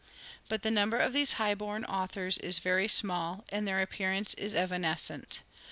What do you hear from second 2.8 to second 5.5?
small and their appearance is evanescent.